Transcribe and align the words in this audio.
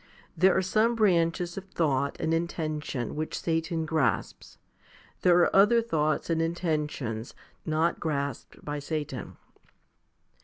There 0.35 0.57
are 0.57 0.63
some 0.63 0.95
branches 0.95 1.59
of 1.59 1.65
thought 1.65 2.17
and 2.19 2.33
intention 2.33 3.15
which 3.15 3.39
Satan 3.39 3.85
grasps; 3.85 4.57
there 5.21 5.37
are 5.41 5.55
other 5.55 5.79
thoughts 5.79 6.27
and 6.27 6.41
intentions 6.41 7.35
not 7.67 7.99
grasped 7.99 8.65
by 8.65 8.79
Satan. 8.79 9.37